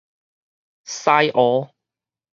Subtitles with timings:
[0.83, 1.69] 西湖